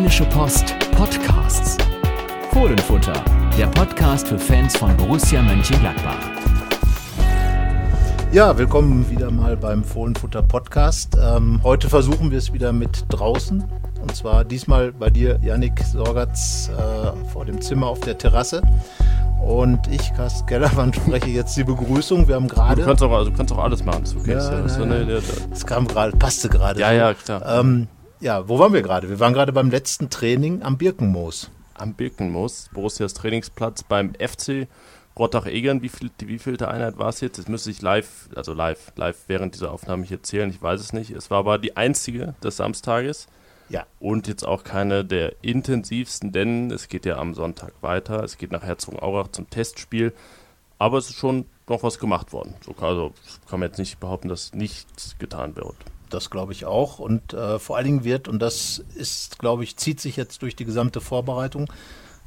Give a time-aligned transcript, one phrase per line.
[0.00, 1.76] Rheinische Post Podcasts.
[2.52, 3.22] Fohlenfutter,
[3.58, 6.16] der Podcast für Fans von Borussia Mönchengladbach.
[8.32, 11.18] Ja, willkommen wieder mal beim Fohlenfutter Podcast.
[11.22, 13.62] Ähm, heute versuchen wir es wieder mit draußen.
[14.00, 18.62] Und zwar diesmal bei dir, Yannick Sorgatz, äh, vor dem Zimmer auf der Terrasse.
[19.46, 22.26] Und ich, Carsten Kellermann, spreche jetzt die Begrüßung.
[22.26, 22.80] Wir haben gerade.
[22.80, 24.00] Du kannst auch, also du kannst auch alles machen.
[24.00, 24.32] Das, ist okay.
[24.32, 26.80] Ja, das, Das kam gerade, passte gerade.
[26.80, 26.94] ja, so.
[26.94, 27.60] ja, klar.
[27.60, 27.86] Ähm,
[28.20, 29.08] ja, wo waren wir gerade?
[29.08, 31.50] Wir waren gerade beim letzten Training am Birkenmoos.
[31.74, 34.68] Am Birkenmoos, Borussias Trainingsplatz beim FC
[35.18, 35.80] Rottach-Egern.
[35.80, 37.38] Wie viel, die wievielte Einheit war es jetzt?
[37.38, 40.50] Jetzt müsste ich live, also live, live während dieser Aufnahme hier zählen.
[40.50, 41.10] Ich weiß es nicht.
[41.10, 43.26] Es war aber die einzige des Samstages.
[43.70, 43.86] Ja.
[44.00, 48.22] Und jetzt auch keine der intensivsten, denn es geht ja am Sonntag weiter.
[48.22, 50.12] Es geht nach Herzogenaurach zum Testspiel.
[50.78, 52.54] Aber es ist schon noch was gemacht worden.
[52.66, 53.14] So, also
[53.48, 55.76] kann man jetzt nicht behaupten, dass nichts getan wird.
[56.10, 56.98] Das glaube ich auch.
[56.98, 60.56] Und äh, vor allen Dingen wird, und das ist, glaube ich, zieht sich jetzt durch
[60.56, 61.72] die gesamte Vorbereitung,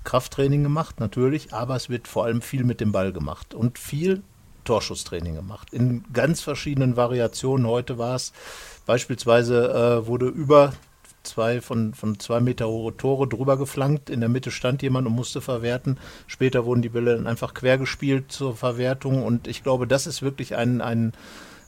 [0.03, 4.21] Krafttraining gemacht, natürlich, aber es wird vor allem viel mit dem Ball gemacht und viel
[4.65, 5.73] Torschusstraining gemacht.
[5.73, 7.67] In ganz verschiedenen Variationen.
[7.67, 8.33] Heute war es
[8.85, 10.73] beispielsweise, äh, wurde über
[11.23, 14.09] zwei von, von zwei Meter hohe Tore drüber geflankt.
[14.09, 15.97] In der Mitte stand jemand und musste verwerten.
[16.27, 19.23] Später wurden die Bälle dann einfach quer gespielt zur Verwertung.
[19.23, 21.13] Und ich glaube, das ist wirklich ein, ein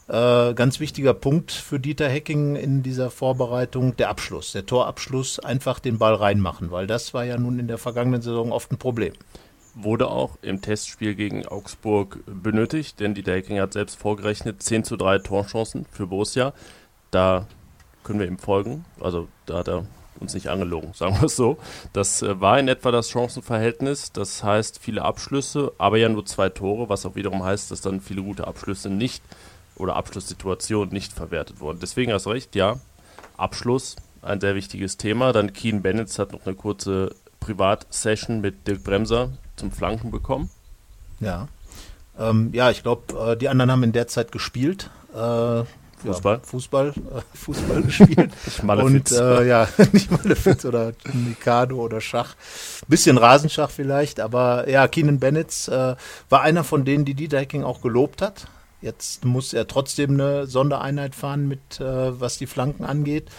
[0.08, 5.80] äh, ganz wichtiger Punkt für Dieter Hecking in dieser Vorbereitung, der Abschluss, der Torabschluss, einfach
[5.80, 9.14] den Ball reinmachen, weil das war ja nun in der vergangenen Saison oft ein Problem.
[9.74, 14.96] Wurde auch im Testspiel gegen Augsburg benötigt, denn Dieter Hecking hat selbst vorgerechnet 10 zu
[14.96, 16.54] 3 Torchancen für Borussia.
[17.12, 17.48] Da
[18.04, 18.86] können wir ihm folgen.
[19.02, 19.86] Also da hat er
[20.20, 21.58] uns nicht angelogen, sagen wir es so.
[21.94, 24.12] Das äh, war in etwa das Chancenverhältnis.
[24.14, 28.02] Das heißt viele Abschlüsse, aber ja nur zwei Tore, was auch wiederum heißt, dass dann
[28.02, 29.24] viele gute Abschlüsse nicht
[29.76, 31.80] oder Abschlusssituationen nicht verwertet wurden.
[31.80, 32.80] Deswegen hast du recht, ja,
[33.38, 35.34] Abschluss, ein sehr wichtiges Thema.
[35.34, 40.50] Dann Keen Bennett hat noch eine kurze Privatsession mit Dirk Bremser zum Flanken bekommen.
[41.20, 41.48] Ja,
[42.18, 44.90] ähm, ja ich glaube, äh, die anderen haben in der Zeit gespielt.
[45.14, 45.64] Äh,
[46.06, 46.36] Fußball?
[46.36, 48.32] Ja, Fußball, äh, Fußball gespielt.
[48.46, 49.12] Nicht Und Malefiz.
[49.12, 52.36] äh, ja, nicht Malefiz oder Mikado oder Schach.
[52.88, 55.96] Bisschen Rasenschach vielleicht, aber ja, Keenan Bennett äh,
[56.30, 58.48] war einer von denen, die Dieter Hecking auch gelobt hat.
[58.86, 63.32] Jetzt muss er trotzdem eine Sondereinheit fahren mit, äh, was die Flanken angeht.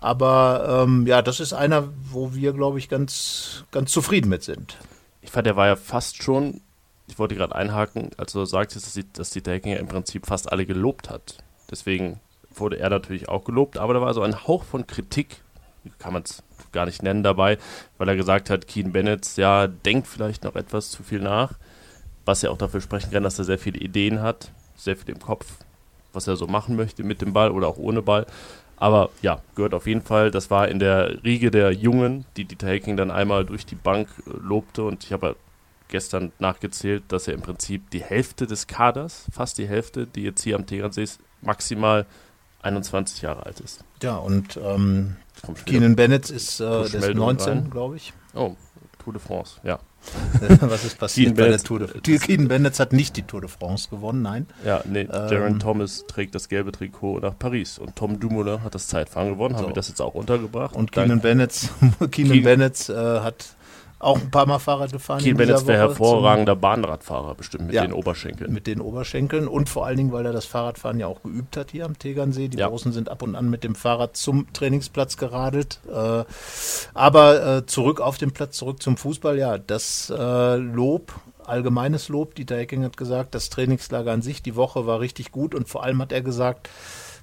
[0.00, 4.78] Aber ähm, ja, das ist einer, wo wir, glaube ich, ganz, ganz zufrieden mit sind.
[5.20, 6.62] Ich fand, der war ja fast schon,
[7.06, 10.24] ich wollte gerade einhaken, als du sagtest, dass, die, dass Dieter Hecking ja im Prinzip
[10.24, 11.36] fast alle gelobt hat.
[11.70, 12.18] Deswegen
[12.54, 15.42] wurde er natürlich auch gelobt, aber da war so ein Hauch von Kritik,
[15.98, 16.42] kann man es
[16.72, 17.58] gar nicht nennen dabei,
[17.98, 21.58] weil er gesagt hat, Keen Bennett, ja, denkt vielleicht noch etwas zu viel nach,
[22.24, 25.20] was ja auch dafür sprechen kann, dass er sehr viele Ideen hat, sehr viel im
[25.20, 25.46] Kopf,
[26.12, 28.26] was er so machen möchte mit dem Ball oder auch ohne Ball.
[28.76, 32.68] Aber ja, gehört auf jeden Fall, das war in der Riege der Jungen, die Dieter
[32.68, 35.36] Hecking dann einmal durch die Bank äh, lobte und ich habe
[35.88, 40.42] gestern nachgezählt, dass er im Prinzip die Hälfte des Kaders, fast die Hälfte, die jetzt
[40.42, 42.06] hier am Tegernsee ist, maximal
[42.62, 43.84] 21 Jahre alt ist.
[44.02, 45.16] Ja, und ähm,
[45.66, 47.70] Keenan Bennett ist, äh, ist Push-Meldung 19, rein.
[47.70, 48.12] glaube ich.
[48.34, 48.56] Oh,
[49.02, 49.78] Tour de France, ja.
[50.60, 53.40] Was ist passiert Keenan bei der Tour de Die Keenan Bennett hat nicht die Tour
[53.40, 54.46] de France gewonnen, nein.
[54.64, 55.28] Ja, nee, Ähm.
[55.30, 59.54] Jaron Thomas trägt das gelbe Trikot nach Paris und Tom Dumoulin hat das Zeitfahren gewonnen.
[59.56, 59.68] Haben So.
[59.70, 60.74] wir das jetzt auch untergebracht?
[60.76, 61.68] Und Keenan Bennett,
[62.10, 63.54] Keenan Keen- Bennett äh, hat
[64.04, 65.20] auch ein paar Mal Fahrrad gefahren.
[65.22, 67.82] Dieser Bennett wäre hervorragender Bahnradfahrer, bestimmt mit Ja.
[67.82, 68.52] den Oberschenkeln.
[68.52, 71.70] Mit den Oberschenkeln und vor allen Dingen, weil er das Fahrradfahren ja auch geübt hat
[71.70, 72.48] hier am Tegernsee.
[72.48, 72.68] Die Ja.
[72.68, 75.80] Borussen sind ab und an mit dem Fahrrad zum Trainingsplatz geradelt.
[75.92, 76.24] Äh,
[76.94, 79.38] aber äh, zurück auf den Platz, zurück zum Fußball.
[79.38, 81.12] Ja, das äh, Lob,
[81.44, 82.34] allgemeines Lob.
[82.34, 85.82] Dieter Hecking hat gesagt, das Trainingslager an sich, die Woche war richtig gut und vor
[85.84, 86.68] allem hat er gesagt,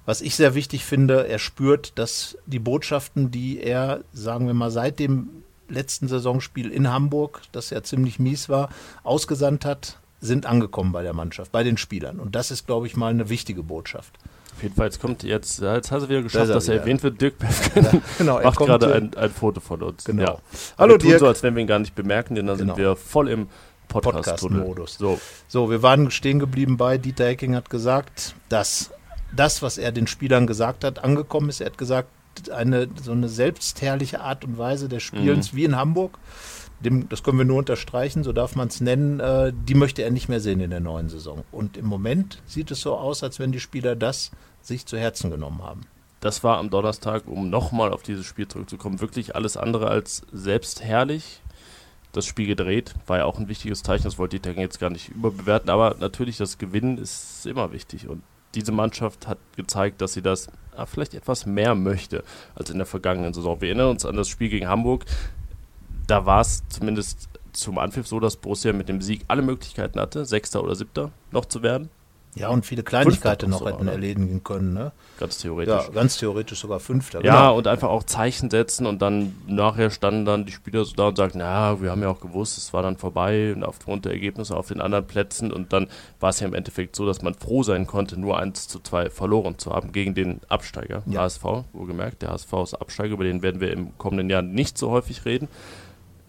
[0.04, 4.70] was ich sehr wichtig finde, er spürt, dass die Botschaften, die er, sagen wir mal,
[4.70, 5.28] seit dem
[5.72, 8.68] letzten Saisonspiel in Hamburg, das ja ziemlich mies war,
[9.02, 12.20] ausgesandt hat, sind angekommen bei der Mannschaft, bei den Spielern.
[12.20, 14.12] Und das ist, glaube ich, mal eine wichtige Botschaft.
[14.54, 16.82] Auf jeden Fall, jetzt kommt jetzt, jetzt hast du wieder geschafft, Da dass er wieder.
[16.82, 17.20] erwähnt wird.
[17.20, 20.04] Dirk Befken genau, er macht gerade hier- ein, ein Foto von uns.
[20.04, 20.22] Genau.
[20.22, 20.38] Ja.
[20.78, 21.20] Hallo wir tun Dirk.
[21.20, 22.74] so, als wenn wir ihn gar nicht bemerken, denn dann Genau.
[22.74, 23.48] sind wir voll im.
[23.88, 24.96] Podcast-Modus.
[24.98, 28.90] so, So, wir waren stehen geblieben bei, Dieter Hecking hat gesagt, dass
[29.34, 31.60] das, was er den Spielern gesagt hat, angekommen ist.
[31.60, 32.08] Er hat gesagt,
[32.52, 36.18] eine so eine selbstherrliche Art und Weise des Spielens wie in Hamburg,
[36.80, 40.10] dem, das können wir nur unterstreichen, so darf man es nennen, äh, die möchte er
[40.10, 41.44] nicht mehr sehen in der neuen Saison.
[41.52, 44.30] Und im Moment sieht es so aus, als wenn die Spieler das
[44.60, 45.82] sich zu Herzen genommen haben.
[46.20, 51.40] das war am Donnerstag, um nochmal auf dieses Spiel zurückzukommen, wirklich alles andere als selbstherrlich.
[52.12, 55.08] Das Spiel gedreht, war ja auch ein wichtiges Zeichen, das wollte ich jetzt gar nicht
[55.08, 58.22] überbewerten, aber natürlich das Gewinnen ist immer wichtig und
[58.54, 60.48] diese Mannschaft hat gezeigt, dass sie das
[60.86, 62.24] vielleicht etwas mehr möchte
[62.54, 63.60] als in der vergangenen Saison.
[63.60, 65.04] Wir erinnern uns an das Spiel gegen Hamburg.
[66.06, 70.24] Da war es zumindest zum Anpfiff so, dass Borussia mit dem Sieg alle Möglichkeiten hatte,
[70.24, 71.90] Sechster oder Siebter noch zu werden.
[72.34, 73.92] Ja, und viele Kleinigkeiten noch hätten oder?
[73.92, 74.72] erledigen können.
[74.72, 74.92] Ne?
[75.18, 75.74] Ganz theoretisch.
[75.74, 77.22] Ja, ganz theoretisch sogar Fünfter.
[77.22, 77.58] Ja, genau.
[77.58, 81.16] und einfach auch Zeichen setzen und dann nachher standen dann die Spieler so da und
[81.16, 84.56] sagten, na, wir haben ja auch gewusst, es war dann vorbei und aufgrund der Ergebnisse
[84.56, 85.88] auf den anderen Plätzen und dann
[86.20, 89.10] war es ja im Endeffekt so, dass man froh sein konnte, nur 1 zu 2
[89.10, 91.20] verloren zu haben gegen den Absteiger, ja.
[91.20, 91.44] HSV,
[91.74, 92.22] wohlgemerkt.
[92.22, 95.48] Der HSV ist Absteiger, über den werden wir im kommenden Jahr nicht so häufig reden.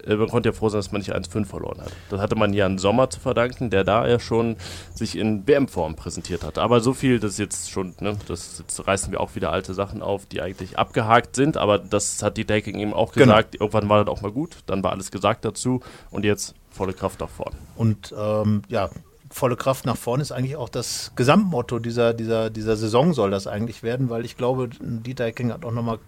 [0.06, 1.92] Man konnte ja froh sein, dass man nicht 1-5 verloren hat.
[2.10, 4.56] Das hatte man Jan Sommer zu verdanken, der da ja schon
[4.94, 6.58] sich in WM-Form präsentiert hat.
[6.58, 9.72] Aber so viel, das ist jetzt schon, ne, das jetzt reißen wir auch wieder alte
[9.72, 13.26] Sachen auf, die eigentlich abgehakt sind, aber das hat die Decking eben auch genau.
[13.26, 13.52] gesagt.
[13.52, 13.64] Genau.
[13.64, 15.80] Irgendwann war das auch mal gut, dann war alles gesagt dazu
[16.10, 17.56] und jetzt volle Kraft nach vorne.
[17.76, 18.90] Und ähm, ja,
[19.30, 23.46] volle Kraft nach vorne ist eigentlich auch das Gesamtmotto dieser, dieser, dieser Saison soll das
[23.46, 25.98] eigentlich werden, weil ich glaube, Dieter Hecking hat auch nochmal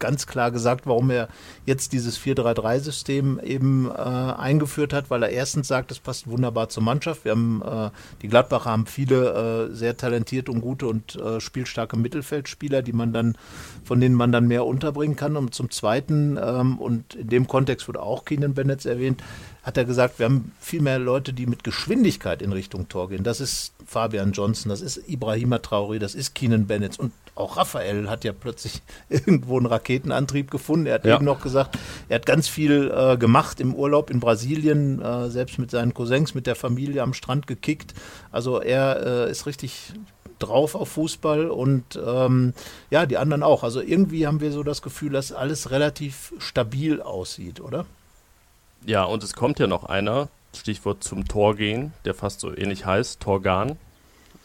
[0.00, 1.28] ganz klar gesagt, warum er
[1.66, 6.82] jetzt dieses 4-3-3-System eben äh, eingeführt hat, weil er erstens sagt, es passt wunderbar zur
[6.82, 7.24] Mannschaft.
[7.24, 7.90] Wir haben, äh,
[8.22, 13.12] die Gladbacher haben viele äh, sehr talentierte und gute und äh, spielstarke Mittelfeldspieler, die man
[13.12, 13.36] dann,
[13.84, 15.36] von denen man dann mehr unterbringen kann.
[15.36, 19.22] Und zum Zweiten, ähm, und in dem Kontext wurde auch Keenan Bennett erwähnt,
[19.62, 23.24] hat er gesagt, wir haben viel mehr Leute, die mit Geschwindigkeit in Richtung Tor gehen.
[23.24, 28.08] Das ist Fabian Johnson, das ist Ibrahima Traoré, das ist Keenan Bennett und auch Raphael
[28.08, 30.86] hat ja plötzlich irgendwo einen Raketenantrieb gefunden.
[30.86, 31.16] Er hat ja.
[31.16, 31.78] eben noch gesagt,
[32.08, 36.34] er hat ganz viel äh, gemacht im Urlaub in Brasilien, äh, selbst mit seinen Cousins,
[36.34, 37.94] mit der Familie am Strand gekickt.
[38.30, 39.92] Also er äh, ist richtig
[40.38, 42.54] drauf auf Fußball und ähm,
[42.90, 43.62] ja, die anderen auch.
[43.62, 47.86] Also irgendwie haben wir so das Gefühl, dass alles relativ stabil aussieht, oder?
[48.86, 52.86] Ja, und es kommt ja noch einer, Stichwort zum Tor gehen, der fast so ähnlich
[52.86, 53.78] heißt, Torgan,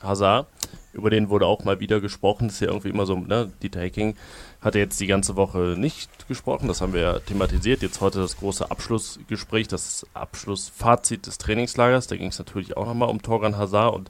[0.02, 0.48] Hazard.
[0.94, 2.48] Über den wurde auch mal wieder gesprochen.
[2.48, 3.52] Das ist ja irgendwie immer so, ne?
[3.62, 4.16] Dieter Hecking
[4.62, 6.68] hatte jetzt die ganze Woche nicht gesprochen.
[6.70, 7.82] Das haben wir ja thematisiert.
[7.82, 12.08] Jetzt heute das große Abschlussgespräch, das Abschlussfazit des Trainingslagers.
[12.08, 13.94] Da ging es natürlich auch nochmal um Torgan Hazard.
[13.94, 14.10] Und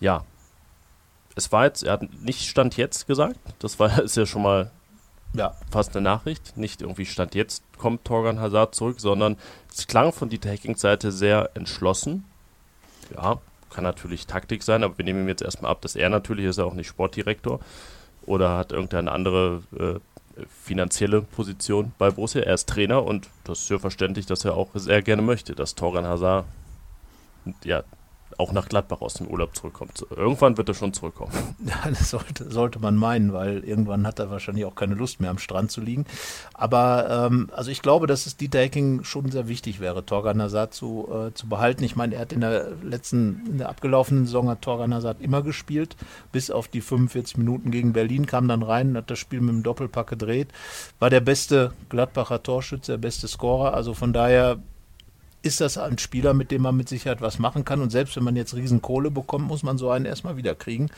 [0.00, 0.24] ja,
[1.34, 3.36] es war jetzt, er hat nicht Stand jetzt gesagt.
[3.58, 4.70] Das war ist ja schon mal
[5.34, 5.54] ja.
[5.70, 6.56] fast eine Nachricht.
[6.56, 9.36] Nicht irgendwie Stand jetzt kommt Torgan Hazard zurück, sondern
[9.72, 12.24] es klang von Dieter Hackings Seite sehr entschlossen.
[13.14, 13.38] Ja,
[13.70, 16.58] kann natürlich Taktik sein, aber wir nehmen ihm jetzt erstmal ab, dass er natürlich ist,
[16.58, 17.60] er auch nicht Sportdirektor
[18.26, 22.42] oder hat irgendeine andere äh, finanzielle Position bei Borussia.
[22.42, 25.74] Er ist Trainer und das ist ja verständlich, dass er auch sehr gerne möchte, dass
[25.74, 26.44] Torgan Hazard
[27.64, 27.82] ja,
[28.40, 30.04] auch nach Gladbach aus dem Urlaub zurückkommt.
[30.14, 31.32] Irgendwann wird er schon zurückkommen.
[31.70, 35.30] Ja, das sollte, sollte man meinen, weil irgendwann hat er wahrscheinlich auch keine Lust mehr
[35.30, 36.04] am Strand zu liegen.
[36.54, 40.74] Aber ähm, also ich glaube, dass es Dieter Hecking schon sehr wichtig wäre, Torgan Hazard
[40.74, 41.84] zu, äh, zu behalten.
[41.84, 45.42] Ich meine, er hat in der letzten, in der abgelaufenen Saison hat Torgan Hazard immer
[45.42, 45.96] gespielt,
[46.32, 49.62] bis auf die 45 Minuten gegen Berlin, kam dann rein, hat das Spiel mit dem
[49.62, 50.48] Doppelpack gedreht,
[50.98, 53.74] war der beste Gladbacher Torschütze, der beste Scorer.
[53.74, 54.58] Also von daher
[55.42, 57.80] ist das ein Spieler, mit dem man mit Sicherheit was machen kann.
[57.80, 60.90] Und selbst wenn man jetzt Riesenkohle bekommt, muss man so einen erstmal wieder kriegen.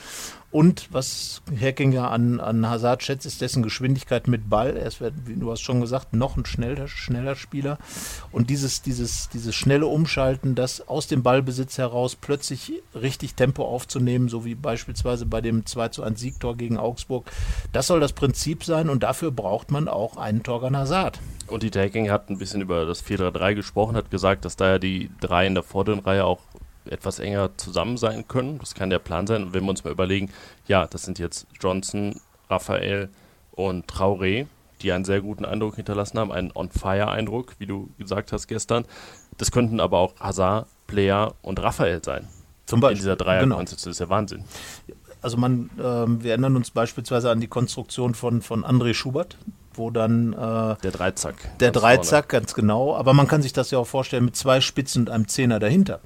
[0.50, 4.77] Und was Hacking an, an Hazard schätzt, ist dessen Geschwindigkeit mit Ball.
[4.77, 7.79] Er ist, wie du hast schon gesagt, noch ein schneller, schneller Spieler.
[8.33, 14.29] Und dieses, dieses, dieses schnelle Umschalten, das aus dem Ballbesitz heraus plötzlich richtig Tempo aufzunehmen,
[14.29, 17.31] so wie beispielsweise bei dem 2 zu 1 Siegtor gegen Augsburg,
[17.73, 18.91] das soll das Prinzip sein.
[18.91, 21.21] Und dafür braucht man auch einen Torgan Hazard.
[21.52, 24.78] Und die Taking hat ein bisschen über das 4-3-3 gesprochen, hat gesagt, dass da ja
[24.78, 26.40] die drei in der vorderen Reihe auch
[26.87, 28.59] etwas enger zusammen sein können.
[28.59, 29.44] Das kann der Plan sein.
[29.44, 30.30] Und wenn wir uns mal überlegen,
[30.66, 33.11] ja, das sind jetzt Johnson, Raphael
[33.52, 34.47] und Traoré,
[34.80, 38.85] die einen sehr guten Eindruck hinterlassen haben, einen On-Fire-Eindruck, wie du gesagt hast gestern.
[39.37, 42.28] Das könnten aber auch Hazard, Player und Raphael sein.
[42.66, 42.97] Zum Beispiel.
[42.97, 43.68] In dieser Dreierkonstellation.
[43.68, 43.76] Genau.
[43.76, 44.44] Das ist ja Wahnsinn.
[45.21, 49.37] Also man, äh, wir erinnern uns beispielsweise an die Konstruktion von, von André Schubert,
[49.75, 50.37] wo dann äh,
[50.83, 51.35] der Dreizack.
[51.61, 52.43] Der Dreizack, vorne.
[52.43, 52.95] ganz genau.
[52.95, 56.00] Aber man kann sich das ja auch vorstellen mit zwei Spitzen und einem Zehner dahinter.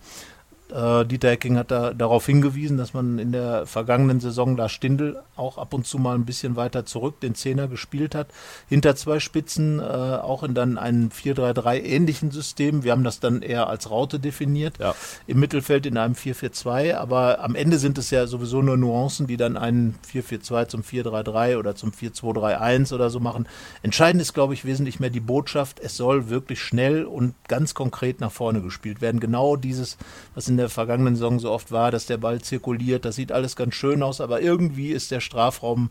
[0.72, 5.22] Äh, Dieter Hecking hat da, darauf hingewiesen, dass man in der vergangenen Saison da Stindl
[5.36, 8.28] auch ab und zu mal ein bisschen weiter zurück den Zehner gespielt hat,
[8.68, 12.84] hinter zwei Spitzen, äh, auch in dann einem 4-3-3 ähnlichen System.
[12.84, 14.94] Wir haben das dann eher als Raute definiert, ja.
[15.26, 19.36] im Mittelfeld in einem 4-4-2, aber am Ende sind es ja sowieso nur Nuancen, die
[19.36, 23.48] dann einen 4-4-2 zum 4-3-3 oder zum 4-2-3-1 oder so machen.
[23.82, 28.20] Entscheidend ist, glaube ich, wesentlich mehr die Botschaft, es soll wirklich schnell und ganz konkret
[28.20, 29.20] nach vorne gespielt werden.
[29.20, 29.96] Genau dieses,
[30.34, 33.04] was in der vergangenen Saison so oft war, dass der Ball zirkuliert.
[33.04, 35.90] Das sieht alles ganz schön aus, aber irgendwie ist der Strafraum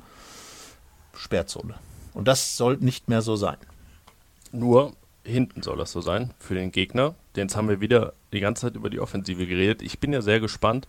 [1.13, 1.75] Sperrzone.
[2.13, 3.57] Und das soll nicht mehr so sein.
[4.51, 7.13] Nur hinten soll das so sein für den Gegner.
[7.35, 9.81] Denn jetzt haben wir wieder die ganze Zeit über die Offensive geredet.
[9.81, 10.87] Ich bin ja sehr gespannt.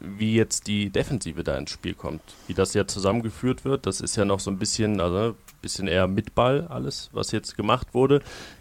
[0.00, 2.22] wie jetzt die Defensive da ins Spiel kommt.
[2.46, 5.88] Wie das ja zusammengeführt wird, das ist ja noch so ein bisschen, also ein bisschen
[5.88, 8.20] eher mit Ball alles, was jetzt gemacht wurde.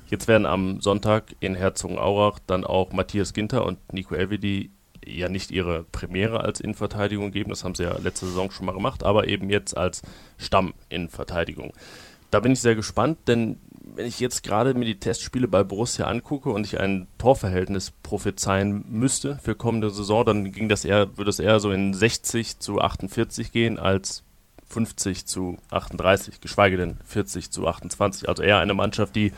[0.10, 4.70] Jetzt werden am Sonntag in Herzogenaurach dann auch Matthias Ginter und Nico Elvedi
[5.07, 8.74] ja nicht ihre Premiere als Innenverteidigung geben, das haben sie ja letzte Saison schon mal
[8.74, 10.01] gemacht, aber eben jetzt als
[10.38, 11.74] Stamm-Innenverteidigung.
[12.31, 13.57] Da bin ich sehr gespannt, denn
[13.95, 18.86] wenn ich jetzt gerade mir die Testspiele bei Borussia angucke und ich ein Torverhältnis prophezeien
[18.89, 22.81] müsste für kommende Saison, dann ging das eher, würde es eher so in 60 zu
[22.81, 24.24] 48 gehen als
[24.69, 28.27] 50 zu 38, geschweige denn 40 zu 28.
[28.27, 29.33] Also eher eine Mannschaft, die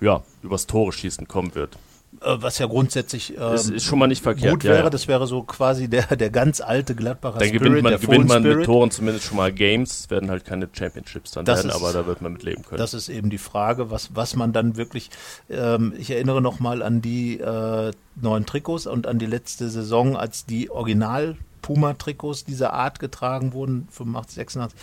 [0.00, 1.78] ja übers Tore schießen kommen wird.
[2.24, 4.52] Äh, was ja grundsätzlich ähm, ist, ist schon mal nicht verkehrt.
[4.52, 4.84] gut wäre.
[4.84, 4.90] ja.
[4.90, 8.42] Das wäre so quasi der, der ganz alte Gladbacher Dann Spirit, gewinnt man, gewinnt man
[8.42, 8.64] mit.
[8.64, 12.06] Toren zumindest schon mal Games, werden halt keine Championships dann Das werden, ist- aber da
[12.06, 12.78] wird man mit leben können.
[12.78, 15.10] Das ist eben die Frage, was, was man dann wirklich,
[15.50, 20.46] ähm, ich erinnere nochmal an die äh, neuen Trikots und an die letzte Saison, als
[20.46, 24.80] die Original Puma-Trikots dieser Art getragen wurden, 85, 86.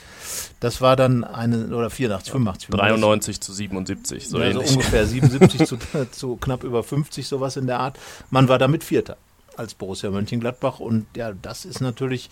[0.59, 2.69] Das war dann eine, oder 84, 85.
[2.69, 4.71] 93 zu 77, so ja, so ähnlich.
[4.71, 5.77] ungefähr 77 zu,
[6.11, 7.99] zu knapp über 50, sowas in der Art.
[8.29, 9.17] Man war damit Vierter
[9.59, 12.29] als Borussia Mönchengladbach und ja, das ist natürlich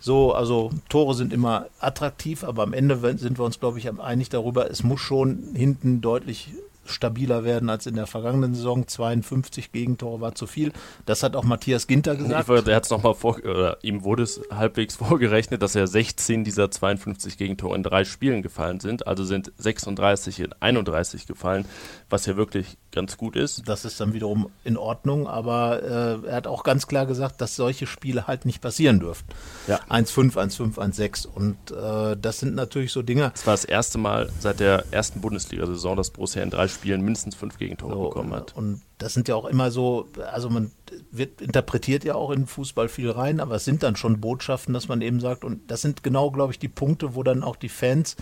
[0.00, 4.28] so, also Tore sind immer attraktiv, aber am Ende sind wir uns, glaube ich, einig
[4.28, 6.52] darüber, es muss schon hinten deutlich
[6.84, 8.86] stabiler werden als in der vergangenen Saison.
[8.86, 10.72] 52 Gegentore war zu viel.
[11.06, 12.48] Das hat auch Matthias Ginter gesagt.
[12.48, 16.44] Wollte- Er hat es nochmal vor, oder ihm wurde es halbwegs vorgerechnet, dass ja 16
[16.44, 19.06] dieser 52 Gegentore in drei Spielen gefallen sind.
[19.06, 21.64] Also sind 36 in 31 gefallen,
[22.10, 23.62] was ja wirklich ganz gut ist.
[23.68, 25.82] Das ist dann wiederum in Ordnung, aber
[26.24, 29.24] äh, er hat auch ganz klar gesagt, dass solche Spiele halt nicht passieren dürfen.
[29.66, 29.80] Ja.
[29.90, 33.32] 1-5, 1-5, 1-6 und äh, das sind natürlich so Dinge.
[33.34, 37.34] Es war das erste Mal seit der ersten Bundesliga-Saison, dass Borussia in drei Spielen mindestens
[37.34, 38.56] fünf Gegentore So, bekommen hat.
[38.56, 40.70] und das sind ja auch immer so, also man
[41.10, 44.86] wird interpretiert ja auch in Fußball viel rein, aber es sind dann schon Botschaften, dass
[44.88, 47.68] man eben sagt, und das sind genau, glaube ich, die Punkte, wo dann auch die
[47.68, 48.16] Fans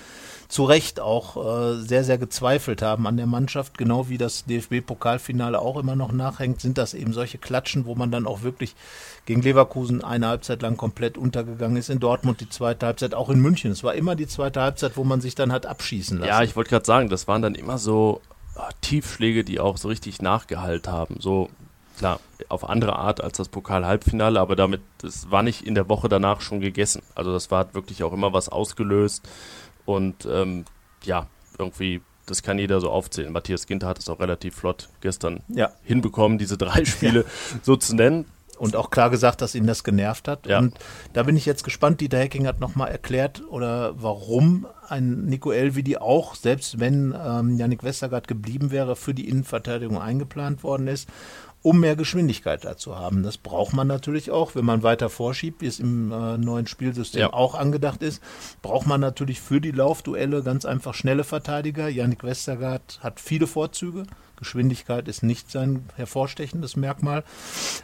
[0.48, 5.58] zu Recht auch äh, sehr, sehr gezweifelt haben an der Mannschaft, genau wie das DFB-Pokalfinale
[5.60, 8.74] auch immer noch nachhängt, sind das eben solche Klatschen, wo man dann auch wirklich
[9.26, 13.40] gegen Leverkusen eine Halbzeit lang komplett untergegangen ist, in Dortmund die zweite Halbzeit, auch in
[13.40, 13.70] München.
[13.70, 16.28] Es war immer die zweite Halbzeit, wo man sich dann hat abschießen lassen.
[16.28, 18.20] Ja, ich wollte gerade sagen, das waren dann immer so
[18.80, 21.16] Tiefschläge, die auch so richtig nachgehalt haben.
[21.20, 21.48] So,
[21.98, 26.08] klar, auf andere Art als das Pokal-Halbfinale, aber damit, das war nicht in der Woche
[26.08, 27.02] danach schon gegessen.
[27.14, 29.28] Also das war wirklich auch immer was ausgelöst
[29.84, 30.64] und ähm,
[31.04, 31.26] ja,
[31.58, 33.32] irgendwie, das kann jeder so aufzählen.
[33.32, 35.72] Matthias Ginter hat es auch relativ flott gestern ja.
[35.82, 37.24] hinbekommen, diese drei Spiele
[37.62, 38.26] so zu nennen.
[38.62, 40.46] Und auch klar gesagt, dass ihn das genervt hat.
[40.46, 40.60] Ja.
[40.60, 40.78] Und
[41.14, 42.00] da bin ich jetzt gespannt.
[42.00, 47.82] Dieter Hecking hat nochmal erklärt, oder warum ein Nico Elvedi auch, selbst wenn ähm, Yannick
[47.82, 51.08] Westergaard geblieben wäre, für die Innenverteidigung eingeplant worden ist,
[51.62, 53.22] um mehr Geschwindigkeit da zu haben.
[53.22, 57.20] Das braucht man natürlich auch, wenn man weiter vorschiebt, wie es im äh, neuen Spielsystem
[57.20, 57.32] Ja.
[57.32, 58.22] auch angedacht ist,
[58.62, 61.88] braucht man natürlich für die Laufduelle ganz einfach schnelle Verteidiger.
[61.88, 64.04] Yannick Westergaard hat viele Vorzüge.
[64.36, 67.22] Geschwindigkeit ist nicht sein hervorstechendes Merkmal.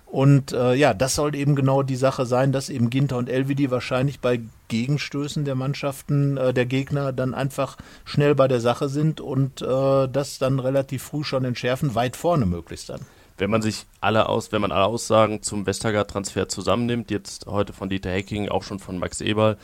[0.06, 3.70] Und äh, ja, das soll eben genau die Sache sein, dass eben Ginter und Elvedi
[3.70, 9.20] wahrscheinlich bei Gegenstößen der Mannschaften, äh, der Gegner dann einfach schnell bei der Sache sind
[9.20, 13.02] und äh, das dann relativ früh schon entschärfen, weit vorne möglichst dann.
[13.38, 17.88] Wenn man sich alle aus, wenn man alle Aussagen zum Westergaard-Transfer zusammennimmt, jetzt heute von
[17.88, 19.56] Dieter Hecking, auch schon von Max Eberl,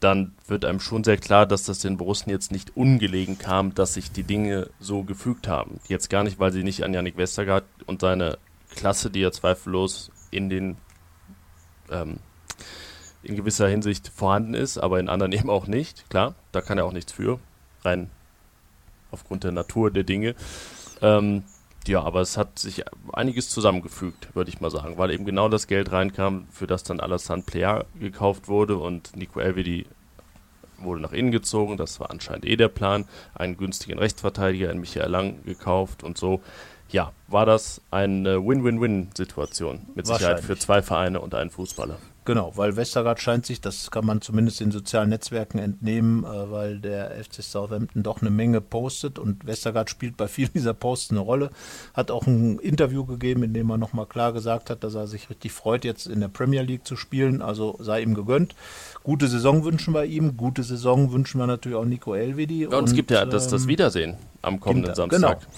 [0.00, 3.94] dann wird einem schon sehr klar, dass das den Borussen jetzt nicht ungelegen kam, dass
[3.94, 5.80] sich die Dinge so gefügt haben.
[5.88, 8.38] Jetzt gar nicht, weil sie nicht an Yannick Westergaard und seine
[8.74, 10.76] Klasse, die ja zweifellos in den
[11.90, 12.18] ähm,
[13.22, 16.08] in gewisser Hinsicht vorhanden ist, aber in anderen eben auch nicht.
[16.10, 17.38] Klar, da kann er auch nichts für,
[17.84, 18.10] rein
[19.10, 20.34] aufgrund der Natur der Dinge.
[21.00, 21.44] Ähm,
[21.88, 25.66] ja, aber es hat sich einiges zusammengefügt, würde ich mal sagen, weil eben genau das
[25.66, 29.86] Geld reinkam, für das dann Alassane Plea gekauft wurde und Nico Elvedi
[30.78, 31.76] wurde nach innen gezogen.
[31.76, 33.04] Das war anscheinend eh der Plan.
[33.34, 36.42] Einen günstigen Rechtsverteidiger in Michael Lang gekauft und so.
[36.90, 41.98] Ja, war das eine Win-Win-Win-Situation mit Sicherheit für zwei Vereine und einen Fußballer.
[42.24, 46.78] Genau, weil Westergaard scheint sich, das kann man zumindest den sozialen Netzwerken entnehmen, äh, weil
[46.78, 51.20] der FC Southampton doch eine Menge postet und Westergaard spielt bei vielen dieser Posts eine
[51.20, 51.50] Rolle.
[51.94, 55.30] Hat auch ein Interview gegeben, in dem er nochmal klar gesagt hat, dass er sich
[55.30, 57.42] richtig freut, jetzt in der Premier League zu spielen.
[57.42, 58.54] Also sei ihm gegönnt.
[59.02, 62.62] Gute Saison wünschen wir ihm, gute Saison wünschen wir natürlich auch Nico Elvedi.
[62.62, 65.40] Ja, und, es gibt ja das, das ähm, Wiedersehen am kommenden Ginter, Samstag.
[65.40, 65.52] Genau.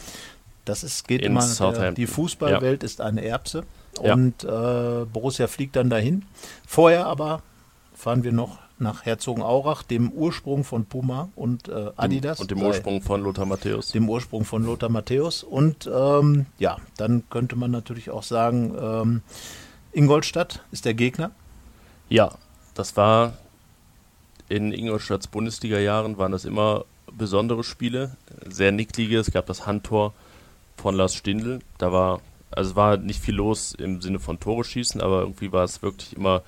[0.64, 1.94] Das ist, geht In immer, der, Southampton.
[1.94, 3.64] die Fußballwelt ist eine Erbse
[4.02, 4.14] Ja.
[4.14, 6.24] und äh, Borussia fliegt dann dahin.
[6.66, 7.42] Vorher aber
[7.94, 12.40] fahren wir noch nach Herzogenaurach, dem Ursprung von Puma und äh, Adidas.
[12.40, 13.92] Und dem Ursprung von Lothar Matthäus.
[13.92, 15.42] dem Ursprung von Lothar Matthäus.
[15.42, 19.22] Und ähm, ja, dann könnte man natürlich auch sagen, ähm,
[19.92, 21.30] Ingolstadt ist der Gegner.
[22.08, 22.32] Ja,
[22.74, 23.34] das war
[24.48, 28.16] in Ingolstadts Bundesliga-Jahren waren das immer besondere Spiele,
[28.48, 29.18] sehr nicklige.
[29.18, 30.12] Es gab das Handtor
[30.76, 31.60] von Lars Stindl.
[31.78, 32.20] Da war,
[32.56, 35.82] also es war nicht viel los im Sinne von Tore schießen, aber irgendwie war es
[35.82, 36.42] wirklich immer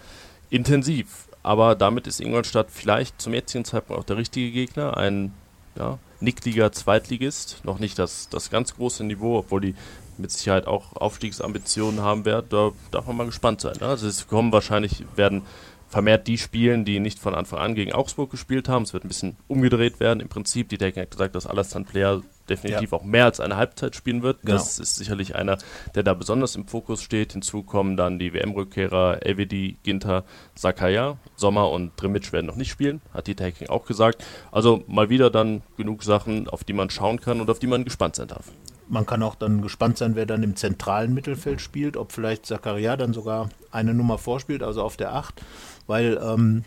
[0.51, 1.29] intensiv.
[1.43, 4.97] Aber damit ist Ingolstadt vielleicht zum jetzigen Zeitpunkt auch der richtige Gegner.
[4.97, 5.33] Ein
[5.77, 9.75] ja, Nickliga Zweitligist, noch nicht das, das ganz große Niveau, obwohl die
[10.19, 12.47] mit Sicherheit auch Aufstiegsambitionen haben werden.
[12.49, 13.77] Da darf man mal gespannt sein.
[13.81, 13.87] Ne?
[13.87, 15.43] Also es kommen wahrscheinlich, werden
[15.89, 18.83] vermehrt die spielen, die nicht von Anfang an gegen Augsburg gespielt haben.
[18.83, 20.21] Es wird ein bisschen umgedreht werden.
[20.21, 22.99] Im Prinzip, die Technik hat gesagt, dass Alassane Player definitiv ja.
[22.99, 24.43] auch mehr als eine Halbzeit spielen wird.
[24.43, 24.53] Genau.
[24.53, 25.59] Das ist sicherlich einer,
[25.95, 27.33] der da besonders im Fokus steht.
[27.33, 30.25] Hinzu kommen dann die WM-Rückkehrer LWD, Ginter,
[30.55, 31.19] Sakaya.
[31.37, 34.25] Sommer und Drimic werden noch nicht spielen, hat die Technik auch gesagt.
[34.53, 37.85] Also mal wieder dann genug Sachen, auf die man schauen kann und auf die man
[37.85, 38.47] gespannt sein darf.
[38.89, 42.97] Man kann auch dann gespannt sein, wer dann im zentralen Mittelfeld spielt, ob vielleicht Zakaria
[42.97, 45.43] dann sogar eine Nummer vorspielt, also auf der 8,
[45.89, 46.65] weil ähm,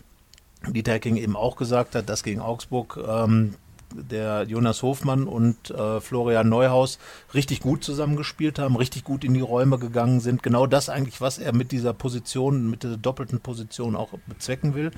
[0.68, 3.54] Dieter Hecking eben auch gesagt hat, dass gegen Augsburg ähm,
[3.94, 6.98] der Jonas Hofmann und äh, Florian Neuhaus
[7.34, 10.42] richtig gut zusammengespielt haben, richtig gut in die Räume gegangen sind.
[10.42, 14.90] Genau das eigentlich, was er mit dieser Position, mit dieser doppelten Position auch bezwecken will.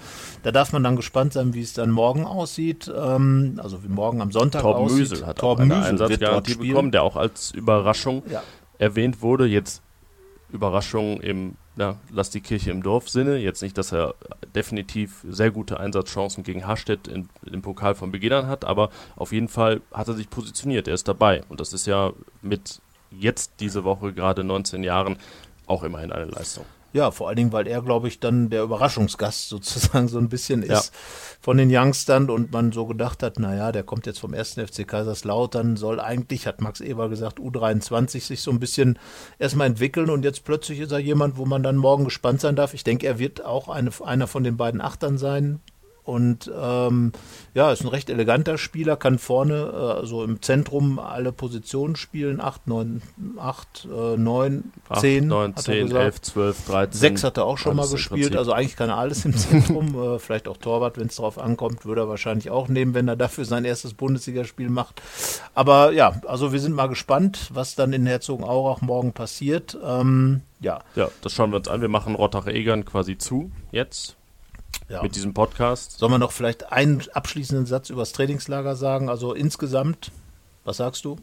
[0.43, 2.93] Da darf man dann gespannt sein, wie es dann morgen aussieht.
[2.95, 5.11] Ähm, also wie morgen am Sonntag Torben aussieht.
[5.11, 8.43] Müsel hat Torben auch eine Müsel Einsatzgarantie bekommen, der auch als Überraschung ja.
[8.79, 9.47] erwähnt wurde.
[9.47, 9.83] Jetzt
[10.53, 13.38] Überraschung im ja, lass die Kirche im Dorf Sinne.
[13.38, 14.14] Jetzt nicht, dass er
[14.55, 19.49] definitiv sehr gute Einsatzchancen gegen Hastedt im Pokal von Beginn an hat, aber auf jeden
[19.49, 20.87] Fall hat er sich positioniert.
[20.87, 21.43] Er ist dabei.
[21.49, 22.12] Und das ist ja
[22.43, 25.17] mit jetzt diese Woche gerade 19 Jahren
[25.67, 26.64] auch immerhin eine Leistung.
[26.93, 30.63] Ja, vor allen Dingen, weil er, glaube ich, dann der Überraschungsgast sozusagen so ein bisschen
[30.63, 30.99] ist ja.
[31.41, 34.87] von den Youngstern und man so gedacht hat, naja, der kommt jetzt vom ersten FC
[34.87, 38.99] Kaiserslautern, soll eigentlich, hat Max Eber gesagt, U23 sich so ein bisschen
[39.39, 42.75] erstmal entwickeln und jetzt plötzlich ist er jemand, wo man dann morgen gespannt sein darf.
[42.75, 45.61] Ich denke, er wird auch eine, einer von den beiden Achtern sein,
[46.04, 47.12] und ähm,
[47.54, 52.40] ja, ist ein recht eleganter Spieler, kann vorne, äh, also im Zentrum alle Positionen spielen.
[52.40, 53.02] 8, 9,
[53.38, 55.26] 8, äh, 9, 10.
[55.28, 57.00] 9, 10, 11, 12, 13.
[57.00, 58.34] 6 hat er auch schon mal gespielt.
[58.34, 59.95] Also eigentlich kann er alles im Zentrum.
[59.95, 63.17] äh, vielleicht auch Torwart, wenn es darauf ankommt, würde er wahrscheinlich auch nehmen, wenn er
[63.17, 65.00] dafür sein erstes Bundesligaspiel macht.
[65.54, 69.78] Aber ja, also wir sind mal gespannt, was dann in Herzogenaurach morgen passiert.
[69.84, 70.80] Ähm, ja.
[70.97, 71.80] ja, das schauen wir uns an.
[71.80, 74.17] Wir machen Rottach-Egern quasi zu jetzt
[74.93, 75.02] ja.
[75.02, 75.99] mit diesem Podcast.
[75.99, 79.09] Sollen wir noch vielleicht einen abschließenden Satz über das Trainingslager sagen?
[79.09, 80.13] Also insgesamt,
[80.65, 81.17] was sagst du?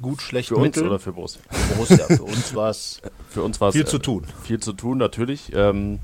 [0.00, 0.84] Gut, schlecht, für mittel?
[0.84, 1.42] uns oder für Borussia?
[1.50, 2.06] Für Borussia.
[2.06, 4.26] Für uns war es für uns viel zu tun.
[4.42, 5.52] Viel zu tun natürlich.
[5.54, 6.00] Ähm,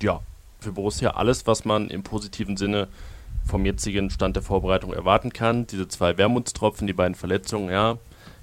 [0.00, 0.20] ja,
[0.60, 2.86] für Borussia alles, was man im positiven Sinne
[3.44, 5.66] vom jetzigen Stand der Vorbereitung erwarten kann.
[5.66, 7.98] Diese zwei Wermutstropfen, die beiden Verletzungen, ja,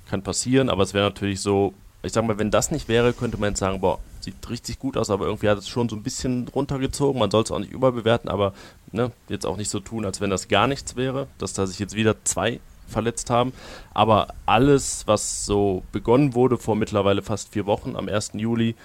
[0.10, 1.73] kann passieren, aber es wäre natürlich so,
[2.04, 4.97] ich sag mal, wenn das nicht wäre, könnte man jetzt sagen, boah, sieht richtig gut
[4.97, 7.19] aus, aber irgendwie hat es schon so ein bisschen runtergezogen.
[7.19, 8.53] Man soll es auch nicht überbewerten, aber
[8.91, 11.79] ne, jetzt auch nicht so tun, als wenn das gar nichts wäre, dass da sich
[11.79, 13.53] jetzt wieder zwei verletzt haben.
[13.93, 18.31] Aber alles, was so begonnen wurde vor mittlerweile fast vier Wochen am 1.
[18.33, 18.75] Juli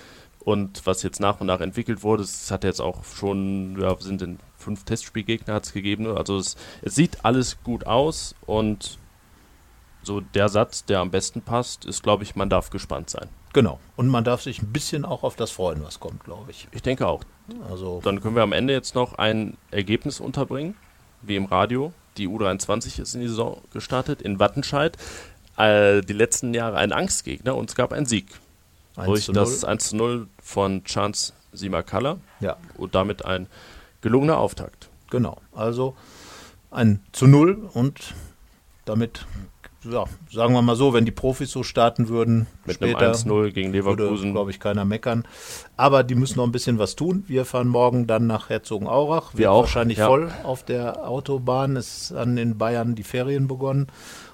[0.41, 4.23] und was jetzt nach und nach entwickelt wurde, das hat jetzt auch schon, ja, sind
[4.23, 6.07] in fünf Testspielgegner hat es gegeben.
[6.07, 8.99] Also es, es sieht alles gut aus und
[10.03, 13.29] so der Satz, der am besten passt, ist, glaube ich, man darf gespannt sein.
[13.53, 13.81] Genau.
[13.97, 16.69] Und man darf sich ein bisschen auch auf das freuen, was kommt, glaube ich.
[16.73, 17.25] Ich denke auch.
[17.69, 20.77] Also Dann können wir am Ende jetzt noch ein Ergebnis unterbringen,
[21.23, 21.93] wie im Radio.
[22.17, 24.97] Die U23 ist in die Saison gestartet in Wattenscheid.
[25.57, 28.27] Äh, die letzten Jahre ein Angstgegner und es gab einen Sieg.
[28.97, 32.19] Durch das 1 zu 0 von Chance Simakala.
[32.41, 32.57] Ja.
[32.77, 33.47] Und damit ein
[34.01, 34.89] gelungener Auftakt.
[35.11, 35.39] Genau.
[35.53, 35.97] Also
[36.71, 38.15] ein zu 0 und
[38.85, 39.27] damit
[39.85, 43.53] ja, sagen wir mal so, wenn die Profis so starten würden, mit später, einem 1-0
[43.53, 45.25] gegen Leverkusen, glaube ich, keiner meckern.
[45.77, 47.25] Aber die müssen noch ein bisschen was tun.
[47.27, 49.33] Wir fahren morgen dann nach Herzogenaurach.
[49.35, 49.63] Wir auch.
[49.63, 50.07] Wahrscheinlich ja.
[50.07, 51.77] voll auf der Autobahn.
[51.77, 53.87] Es an in Bayern die Ferien begonnen.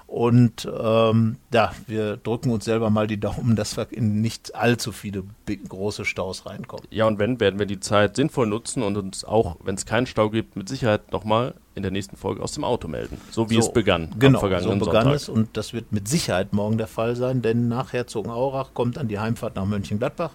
[0.07, 4.93] Und ähm, ja, wir drücken uns selber mal die Daumen, dass wir in nicht allzu
[4.93, 6.87] viele große Staus reinkommen.
[6.91, 10.07] Ja, und wenn, werden wir die Zeit sinnvoll nutzen und uns auch, wenn es keinen
[10.07, 13.21] Stau gibt, mit Sicherheit nochmal in der nächsten Folge aus dem Auto melden.
[13.31, 14.15] So wie so, es begann.
[14.19, 15.15] Genau, so begann Sonntag.
[15.15, 19.09] es und das wird mit Sicherheit morgen der Fall sein, denn nach Herzogenaurach kommt dann
[19.09, 20.31] die Heimfahrt nach Mönchengladbach.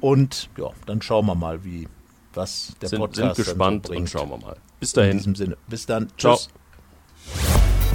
[0.00, 1.86] Und ja, dann schauen wir mal, wie
[2.34, 4.56] was der sind, Podcast sind gespannt so und schauen wir mal.
[4.80, 5.12] Bis dahin.
[5.12, 5.56] In diesem Sinne.
[5.68, 6.08] Bis dann.
[6.16, 6.48] Tschüss.